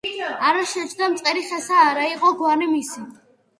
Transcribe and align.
არა 0.47 0.63
შეჯდა 0.71 1.09
მწყერი 1.17 1.45
ხესა, 1.51 1.83
არა 1.91 2.09
იყო 2.17 2.35
გვარი 2.43 2.73
მისი 2.75 3.07